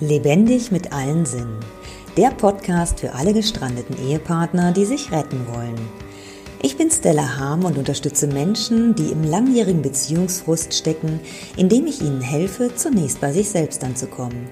[0.00, 1.58] Lebendig mit allen Sinnen.
[2.18, 5.78] Der Podcast für alle gestrandeten Ehepartner, die sich retten wollen.
[6.60, 11.18] Ich bin Stella Harm und unterstütze Menschen, die im langjährigen Beziehungsfrust stecken,
[11.56, 14.48] indem ich ihnen helfe, zunächst bei sich selbst anzukommen.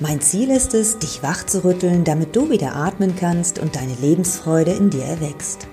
[0.00, 3.94] Mein Ziel ist es, dich wach zu rütteln, damit du wieder atmen kannst und deine
[4.00, 5.68] Lebensfreude in dir erwächst.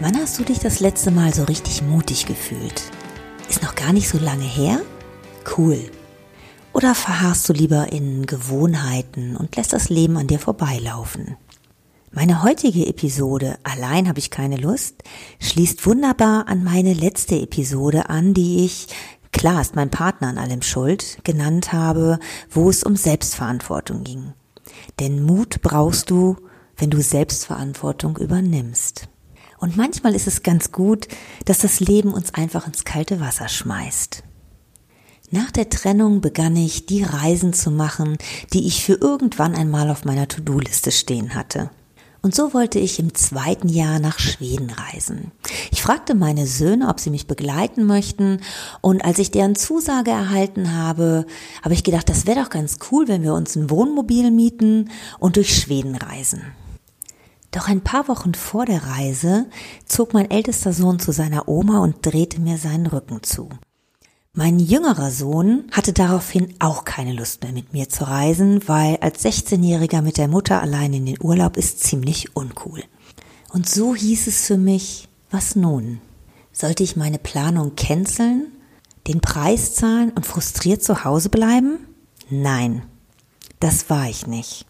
[0.00, 2.92] Wann hast du dich das letzte Mal so richtig mutig gefühlt?
[3.58, 4.80] Ist noch gar nicht so lange her?
[5.56, 5.90] Cool.
[6.72, 11.36] Oder verharrst du lieber in Gewohnheiten und lässt das Leben an dir vorbeilaufen?
[12.12, 15.02] Meine heutige Episode Allein habe ich keine Lust
[15.40, 18.86] schließt wunderbar an meine letzte Episode an, die ich
[19.32, 24.34] Klar ist mein Partner an allem schuld, genannt habe, wo es um Selbstverantwortung ging.
[25.00, 26.36] Denn Mut brauchst du,
[26.76, 29.08] wenn du Selbstverantwortung übernimmst.
[29.58, 31.08] Und manchmal ist es ganz gut,
[31.44, 34.22] dass das Leben uns einfach ins kalte Wasser schmeißt.
[35.30, 38.16] Nach der Trennung begann ich, die Reisen zu machen,
[38.54, 41.70] die ich für irgendwann einmal auf meiner To-Do-Liste stehen hatte.
[42.20, 45.30] Und so wollte ich im zweiten Jahr nach Schweden reisen.
[45.70, 48.40] Ich fragte meine Söhne, ob sie mich begleiten möchten,
[48.80, 51.26] und als ich deren Zusage erhalten habe,
[51.62, 55.36] habe ich gedacht, das wäre doch ganz cool, wenn wir uns ein Wohnmobil mieten und
[55.36, 56.42] durch Schweden reisen.
[57.50, 59.46] Doch ein paar Wochen vor der Reise
[59.86, 63.48] zog mein ältester Sohn zu seiner Oma und drehte mir seinen Rücken zu.
[64.34, 69.24] Mein jüngerer Sohn hatte daraufhin auch keine Lust mehr mit mir zu reisen, weil als
[69.24, 72.84] 16-Jähriger mit der Mutter allein in den Urlaub ist ziemlich uncool.
[73.52, 76.00] Und so hieß es für mich, was nun?
[76.52, 78.52] Sollte ich meine Planung canceln,
[79.08, 81.78] den Preis zahlen und frustriert zu Hause bleiben?
[82.30, 82.82] Nein,
[83.58, 84.67] das war ich nicht.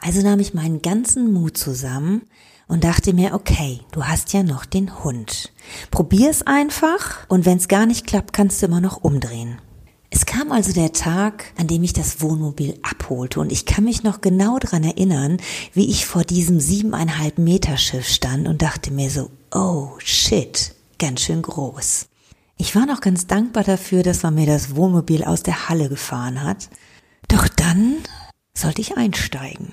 [0.00, 2.22] Also nahm ich meinen ganzen Mut zusammen
[2.68, 5.52] und dachte mir, okay, du hast ja noch den Hund.
[5.90, 9.58] Probier es einfach und wenn es gar nicht klappt, kannst du immer noch umdrehen.
[10.08, 14.02] Es kam also der Tag, an dem ich das Wohnmobil abholte und ich kann mich
[14.02, 15.36] noch genau dran erinnern,
[15.72, 21.20] wie ich vor diesem siebeneinhalb Meter Schiff stand und dachte mir so, oh shit, ganz
[21.20, 22.06] schön groß.
[22.56, 26.42] Ich war noch ganz dankbar dafür, dass man mir das Wohnmobil aus der Halle gefahren
[26.42, 26.68] hat.
[27.28, 27.96] Doch dann
[28.52, 29.72] sollte ich einsteigen.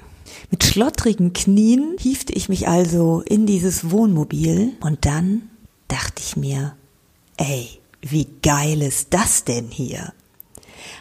[0.49, 5.49] Mit schlottrigen Knien hiefte ich mich also in dieses Wohnmobil und dann
[5.89, 6.75] dachte ich mir,
[7.35, 7.67] ey,
[8.01, 10.13] wie geil ist das denn hier?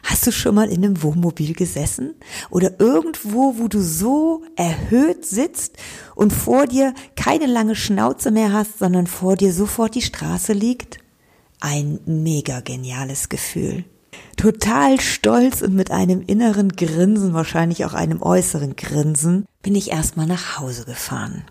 [0.03, 2.15] Hast du schon mal in einem Wohnmobil gesessen?
[2.51, 5.77] Oder irgendwo, wo du so erhöht sitzt
[6.17, 10.99] und vor dir keine lange Schnauze mehr hast, sondern vor dir sofort die Straße liegt?
[11.61, 13.85] Ein mega geniales Gefühl.
[14.37, 20.27] Total stolz und mit einem inneren Grinsen, wahrscheinlich auch einem äußeren Grinsen, bin ich erstmal
[20.27, 21.45] nach Hause gefahren.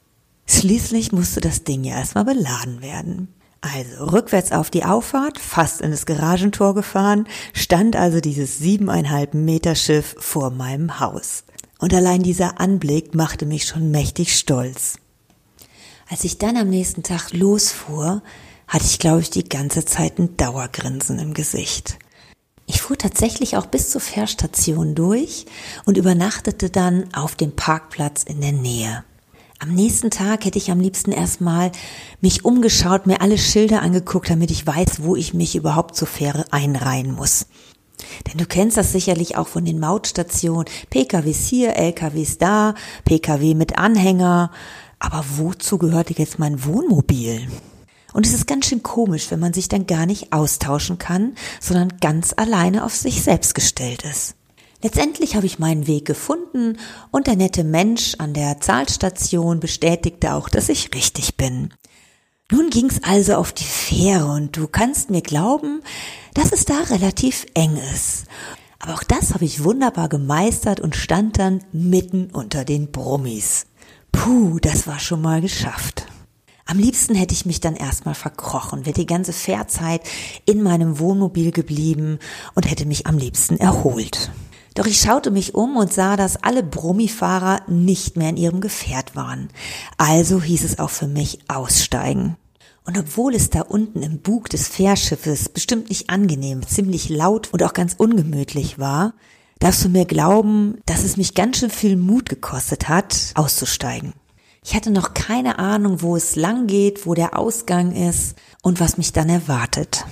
[0.47, 3.27] Schließlich musste das Ding ja erstmal beladen werden.
[3.61, 9.73] Also rückwärts auf die Auffahrt, fast in das Garagentor gefahren, stand also dieses siebeneinhalb Meter
[9.73, 11.43] Schiff vor meinem Haus.
[11.79, 14.97] Und allein dieser Anblick machte mich schon mächtig stolz.
[16.07, 18.21] Als ich dann am nächsten Tag losfuhr,
[18.67, 21.97] hatte ich, glaube ich, die ganze Zeit ein Dauergrinsen im Gesicht.
[22.85, 25.47] Fuhr tatsächlich auch bis zur Fährstation durch
[25.85, 29.03] und übernachtete dann auf dem Parkplatz in der Nähe.
[29.57, 31.71] Am nächsten Tag hätte ich am liebsten erstmal
[32.21, 36.45] mich umgeschaut, mir alle Schilder angeguckt, damit ich weiß, wo ich mich überhaupt zur Fähre
[36.51, 37.47] einreihen muss.
[38.27, 40.65] Denn du kennst das sicherlich auch von den Mautstationen.
[40.91, 44.51] PKWs hier, LKWs da, PKW mit Anhänger.
[44.99, 47.47] Aber wozu gehörte jetzt mein Wohnmobil?
[48.15, 51.97] Und es ist ganz schön komisch, wenn man sich dann gar nicht austauschen kann, sondern
[51.99, 54.35] ganz alleine auf sich selbst gestellt ist.
[54.81, 56.77] Letztendlich habe ich meinen Weg gefunden
[57.11, 61.73] und der nette Mensch an der Zahlstation bestätigte auch, dass ich richtig bin.
[62.49, 65.81] Nun ging's also auf die Fähre und du kannst mir glauben,
[66.33, 68.27] dass es da relativ eng ist.
[68.79, 73.65] Aber auch das habe ich wunderbar gemeistert und stand dann mitten unter den Brummis.
[74.13, 76.07] Puh, das war schon mal geschafft.
[76.67, 80.01] Am liebsten hätte ich mich dann erstmal verkrochen, wäre die ganze Fährzeit
[80.45, 82.17] in meinem Wohnmobil geblieben
[82.55, 84.31] und hätte mich am liebsten erholt.
[84.73, 89.15] Doch ich schaute mich um und sah, dass alle Brummifahrer nicht mehr in ihrem Gefährt
[89.15, 89.49] waren.
[89.97, 92.35] Also hieß es auch für mich aussteigen.
[92.83, 97.61] Und obwohl es da unten im Bug des Fährschiffes bestimmt nicht angenehm, ziemlich laut und
[97.61, 99.13] auch ganz ungemütlich war,
[99.59, 104.13] darfst du mir glauben, dass es mich ganz schön viel Mut gekostet hat, auszusteigen.
[104.67, 108.97] Ich hatte noch keine Ahnung, wo es lang geht, wo der Ausgang ist und was
[108.97, 110.05] mich dann erwartet.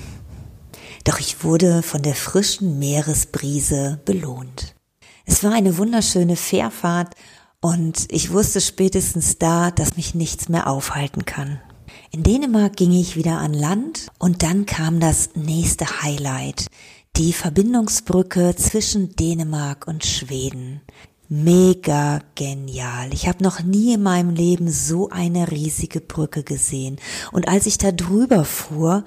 [1.05, 4.75] Doch ich wurde von der frischen Meeresbrise belohnt.
[5.25, 7.15] Es war eine wunderschöne Fährfahrt
[7.61, 11.59] und ich wusste spätestens da, dass mich nichts mehr aufhalten kann.
[12.11, 16.67] In Dänemark ging ich wieder an Land und dann kam das nächste Highlight.
[17.17, 20.81] Die Verbindungsbrücke zwischen Dänemark und Schweden.
[21.35, 23.11] Mega genial.
[23.11, 26.99] Ich habe noch nie in meinem Leben so eine riesige Brücke gesehen.
[27.31, 29.03] Und als ich da drüber fuhr,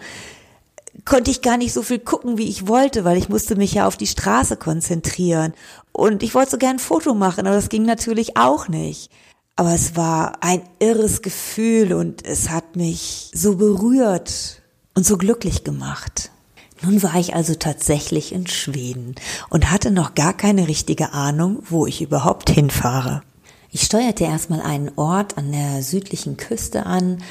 [1.04, 3.86] konnte ich gar nicht so viel gucken, wie ich wollte, weil ich musste mich ja
[3.86, 5.54] auf die Straße konzentrieren.
[5.92, 9.12] Und ich wollte so gern ein Foto machen, aber das ging natürlich auch nicht.
[9.54, 14.62] Aber es war ein irres Gefühl und es hat mich so berührt
[14.96, 16.32] und so glücklich gemacht.
[16.82, 19.14] Nun war ich also tatsächlich in Schweden
[19.48, 23.22] und hatte noch gar keine richtige Ahnung, wo ich überhaupt hinfahre.
[23.70, 27.22] Ich steuerte erstmal einen Ort an der südlichen Küste an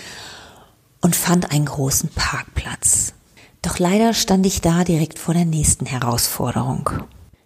[1.02, 3.14] und fand einen großen Parkplatz.
[3.62, 6.90] Doch leider stand ich da direkt vor der nächsten Herausforderung.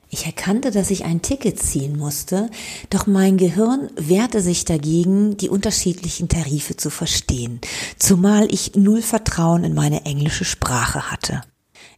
[0.09, 2.49] Ich erkannte, dass ich ein Ticket ziehen musste,
[2.89, 7.61] doch mein Gehirn wehrte sich dagegen, die unterschiedlichen Tarife zu verstehen,
[7.99, 11.41] zumal ich null Vertrauen in meine englische Sprache hatte.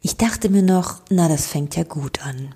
[0.03, 2.55] Ich dachte mir noch, na, das fängt ja gut an.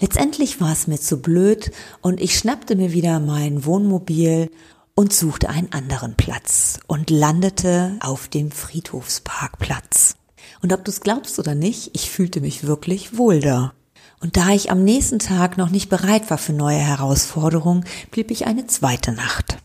[0.00, 1.70] Letztendlich war es mir zu blöd
[2.00, 4.50] und ich schnappte mir wieder mein Wohnmobil
[4.96, 10.16] und suchte einen anderen Platz und landete auf dem Friedhofsparkplatz.
[10.62, 13.72] Und ob du es glaubst oder nicht, ich fühlte mich wirklich wohl da.
[14.20, 18.46] Und da ich am nächsten Tag noch nicht bereit war für neue Herausforderungen, blieb ich
[18.46, 19.58] eine zweite Nacht.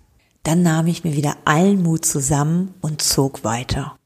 [0.43, 3.97] Dann nahm ich mir wieder allen Mut zusammen und zog weiter.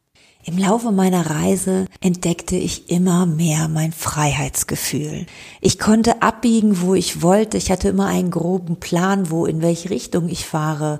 [0.49, 5.27] Im Laufe meiner Reise entdeckte ich immer mehr mein Freiheitsgefühl.
[5.61, 7.55] Ich konnte abbiegen, wo ich wollte.
[7.55, 10.97] Ich hatte immer einen groben Plan, wo in welche Richtung ich fahre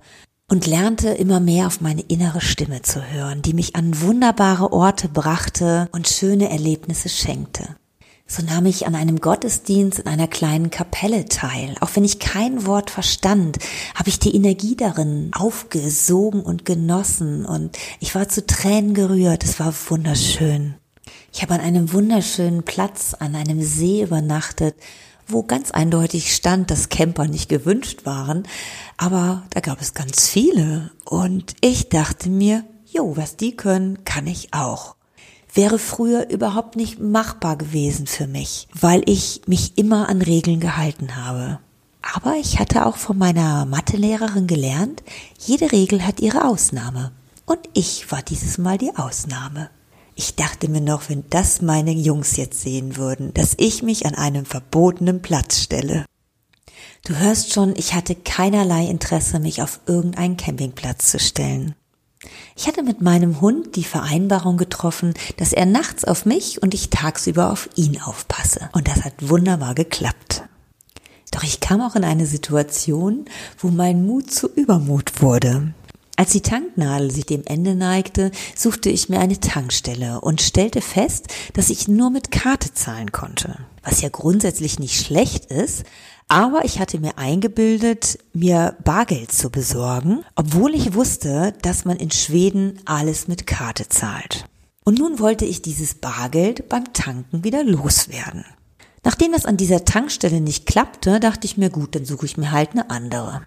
[0.49, 5.09] und lernte immer mehr auf meine innere Stimme zu hören, die mich an wunderbare Orte
[5.09, 7.78] brachte und schöne Erlebnisse schenkte.
[8.31, 11.75] So nahm ich an einem Gottesdienst in einer kleinen Kapelle teil.
[11.81, 13.57] Auch wenn ich kein Wort verstand,
[13.95, 19.43] habe ich die Energie darin aufgesogen und genossen und ich war zu Tränen gerührt.
[19.43, 20.75] Es war wunderschön.
[21.33, 24.75] Ich habe an einem wunderschönen Platz an einem See übernachtet
[25.31, 28.47] wo ganz eindeutig stand, dass Camper nicht gewünscht waren,
[28.97, 34.25] aber da gab es ganz viele und ich dachte mir, jo, was die können, kann
[34.25, 34.95] ich auch.
[35.53, 41.15] Wäre früher überhaupt nicht machbar gewesen für mich, weil ich mich immer an Regeln gehalten
[41.15, 41.59] habe.
[42.01, 45.03] Aber ich hatte auch von meiner Mathelehrerin gelernt,
[45.37, 47.11] jede Regel hat ihre Ausnahme.
[47.45, 49.69] Und ich war dieses Mal die Ausnahme.
[50.15, 54.15] Ich dachte mir noch, wenn das meine Jungs jetzt sehen würden, dass ich mich an
[54.15, 56.05] einem verbotenen Platz stelle.
[57.05, 61.73] Du hörst schon, ich hatte keinerlei Interesse, mich auf irgendeinen Campingplatz zu stellen.
[62.55, 66.89] Ich hatte mit meinem Hund die Vereinbarung getroffen, dass er nachts auf mich und ich
[66.89, 68.69] tagsüber auf ihn aufpasse.
[68.73, 70.43] Und das hat wunderbar geklappt.
[71.31, 73.25] Doch ich kam auch in eine Situation,
[73.57, 75.73] wo mein Mut zu Übermut wurde.
[76.17, 81.27] Als die Tanknadel sich dem Ende neigte, suchte ich mir eine Tankstelle und stellte fest,
[81.53, 83.57] dass ich nur mit Karte zahlen konnte.
[83.83, 85.85] Was ja grundsätzlich nicht schlecht ist,
[86.29, 92.11] aber ich hatte mir eingebildet, mir Bargeld zu besorgen, obwohl ich wusste, dass man in
[92.11, 94.45] Schweden alles mit Karte zahlt.
[94.85, 98.45] Und nun wollte ich dieses Bargeld beim Tanken wieder loswerden.
[99.03, 102.51] Nachdem das an dieser Tankstelle nicht klappte, dachte ich mir, gut, dann suche ich mir
[102.51, 103.41] halt eine andere.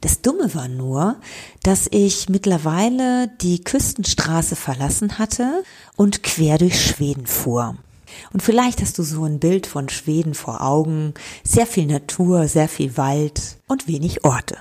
[0.00, 1.16] Das Dumme war nur,
[1.62, 5.62] dass ich mittlerweile die Küstenstraße verlassen hatte
[5.96, 7.76] und quer durch Schweden fuhr.
[8.32, 12.68] Und vielleicht hast du so ein Bild von Schweden vor Augen, sehr viel Natur, sehr
[12.68, 14.56] viel Wald und wenig Orte.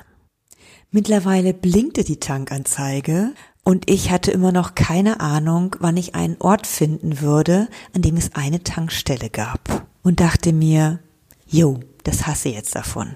[0.92, 3.34] Mittlerweile blinkte die Tankanzeige
[3.64, 8.18] und ich hatte immer noch keine Ahnung, wann ich einen Ort finden würde, an dem
[8.18, 9.88] es eine Tankstelle gab.
[10.04, 11.00] Und dachte mir,
[11.48, 13.16] jo, das hasse jetzt davon.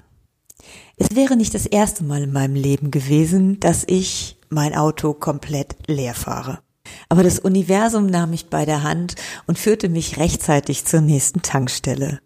[0.96, 5.76] Es wäre nicht das erste Mal in meinem Leben gewesen, dass ich mein Auto komplett
[5.86, 6.60] leer fahre.
[7.08, 9.14] Aber das Universum nahm mich bei der Hand
[9.46, 12.20] und führte mich rechtzeitig zur nächsten Tankstelle.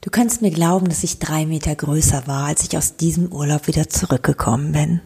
[0.00, 3.66] Du kannst mir glauben, dass ich drei Meter größer war, als ich aus diesem Urlaub
[3.66, 5.00] wieder zurückgekommen bin.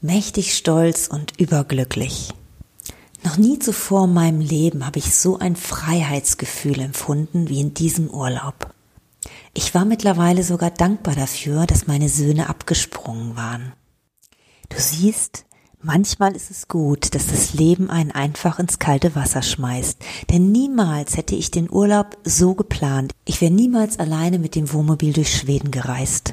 [0.00, 2.32] Mächtig stolz und überglücklich.
[3.24, 8.08] Noch nie zuvor in meinem Leben habe ich so ein Freiheitsgefühl empfunden wie in diesem
[8.08, 8.72] Urlaub.
[9.52, 13.72] Ich war mittlerweile sogar dankbar dafür, dass meine Söhne abgesprungen waren.
[14.68, 15.45] Du siehst,
[15.86, 19.98] manchmal ist es gut, dass das Leben einen einfach ins kalte Wasser schmeißt,
[20.30, 23.12] denn niemals hätte ich den Urlaub so geplant.
[23.24, 26.32] Ich wäre niemals alleine mit dem Wohnmobil durch Schweden gereist.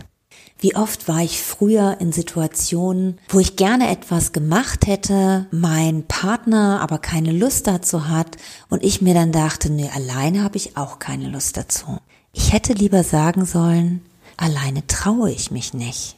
[0.57, 6.79] Wie oft war ich früher in Situationen, wo ich gerne etwas gemacht hätte, mein Partner
[6.81, 8.37] aber keine Lust dazu hat
[8.69, 11.99] und ich mir dann dachte, nee, alleine habe ich auch keine Lust dazu.
[12.31, 14.01] Ich hätte lieber sagen sollen,
[14.37, 16.15] alleine traue ich mich nicht.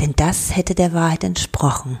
[0.00, 1.98] Denn das hätte der Wahrheit entsprochen.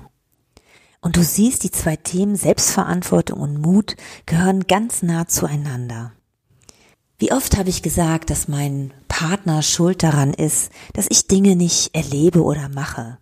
[1.00, 6.12] Und du siehst, die zwei Themen Selbstverantwortung und Mut gehören ganz nah zueinander.
[7.18, 11.94] Wie oft habe ich gesagt, dass mein Partner schuld daran ist, dass ich Dinge nicht
[11.94, 13.18] erlebe oder mache.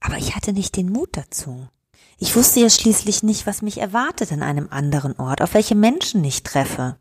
[0.00, 1.66] Aber ich hatte nicht den Mut dazu.
[2.18, 6.24] Ich wusste ja schließlich nicht, was mich erwartet an einem anderen Ort, auf welche Menschen
[6.24, 6.96] ich treffe.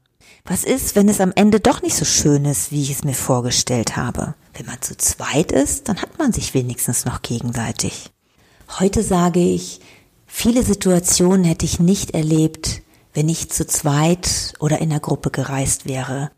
[0.46, 3.14] Was ist, wenn es am Ende doch nicht so schön ist, wie ich es mir
[3.14, 4.36] vorgestellt habe?
[4.54, 8.12] Wenn man zu zweit ist, dann hat man sich wenigstens noch gegenseitig.
[8.80, 9.82] Heute sage ich,
[10.28, 12.82] viele Situationen hätte ich nicht erlebt,
[13.14, 16.30] wenn ich zu zweit oder in der Gruppe gereist wäre.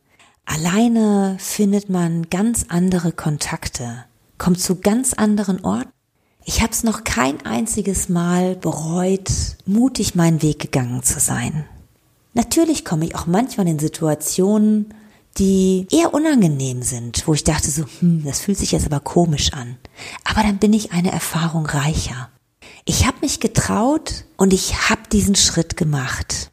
[0.46, 4.06] Alleine findet man ganz andere Kontakte,
[4.38, 5.92] kommt zu ganz anderen Orten.
[6.46, 9.30] Ich habe es noch kein einziges Mal bereut,
[9.66, 11.66] mutig meinen Weg gegangen zu sein.
[12.34, 14.94] Natürlich komme ich auch manchmal in Situationen,
[15.38, 19.54] die eher unangenehm sind, wo ich dachte so, hm, das fühlt sich jetzt aber komisch
[19.54, 19.78] an.
[20.24, 22.30] Aber dann bin ich eine Erfahrung reicher.
[22.90, 26.50] Ich habe mich getraut und ich habe diesen Schritt gemacht.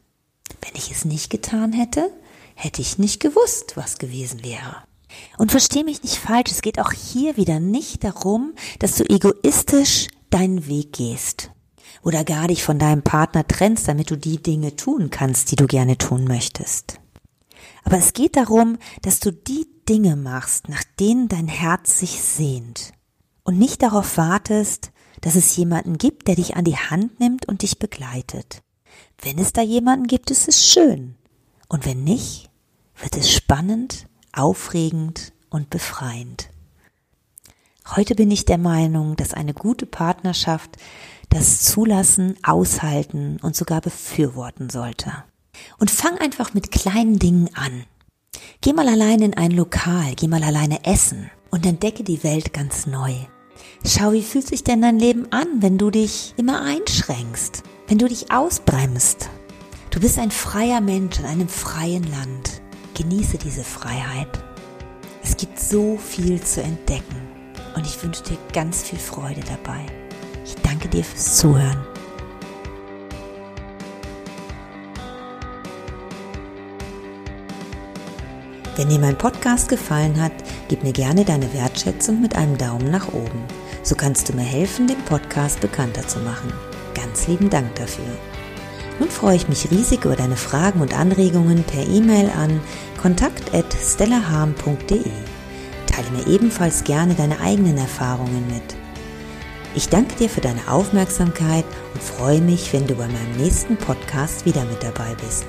[0.61, 2.11] Wenn ich es nicht getan hätte,
[2.53, 4.83] hätte ich nicht gewusst, was gewesen wäre.
[5.39, 10.09] Und versteh mich nicht falsch, es geht auch hier wieder nicht darum, dass du egoistisch
[10.29, 11.49] deinen Weg gehst
[12.03, 15.65] oder gar dich von deinem Partner trennst, damit du die Dinge tun kannst, die du
[15.65, 16.99] gerne tun möchtest.
[17.83, 22.91] Aber es geht darum, dass du die Dinge machst, nach denen dein Herz sich sehnt
[23.43, 24.91] und nicht darauf wartest,
[25.21, 28.61] dass es jemanden gibt, der dich an die Hand nimmt und dich begleitet.
[29.21, 31.15] Wenn es da jemanden gibt, ist es schön.
[31.67, 32.49] Und wenn nicht,
[32.99, 36.49] wird es spannend, aufregend und befreiend.
[37.95, 40.77] Heute bin ich der Meinung, dass eine gute Partnerschaft
[41.29, 45.11] das Zulassen, Aushalten und sogar befürworten sollte.
[45.79, 47.85] Und fang einfach mit kleinen Dingen an.
[48.61, 52.85] Geh mal alleine in ein Lokal, geh mal alleine essen und entdecke die Welt ganz
[52.85, 53.13] neu.
[53.85, 58.07] Schau, wie fühlt sich denn dein Leben an, wenn du dich immer einschränkst, wenn du
[58.07, 59.29] dich ausbremst.
[59.89, 62.61] Du bist ein freier Mensch in einem freien Land.
[62.95, 64.27] Genieße diese Freiheit.
[65.23, 67.15] Es gibt so viel zu entdecken
[67.75, 69.85] und ich wünsche dir ganz viel Freude dabei.
[70.45, 71.85] Ich danke dir fürs Zuhören.
[78.75, 80.33] Wenn dir mein Podcast gefallen hat,
[80.67, 83.43] gib mir gerne deine Wertschätzung mit einem Daumen nach oben.
[83.87, 86.51] So kannst du mir helfen, den Podcast bekannter zu machen.
[86.93, 88.03] Ganz lieben Dank dafür.
[88.99, 92.59] Nun freue ich mich riesig über deine Fragen und Anregungen per E-Mail an
[93.01, 95.09] kontakt.stellaharm.de.
[95.85, 98.75] Teile mir ebenfalls gerne deine eigenen Erfahrungen mit.
[99.73, 101.63] Ich danke dir für deine Aufmerksamkeit
[101.93, 105.45] und freue mich, wenn du bei meinem nächsten Podcast wieder mit dabei bist.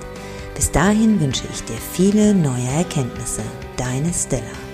[0.55, 3.43] Bis dahin wünsche ich dir viele neue Erkenntnisse.
[3.77, 4.68] Deine Stella.